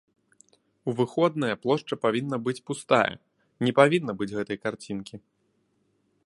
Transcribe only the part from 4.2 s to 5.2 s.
быць гэтай карцінкі.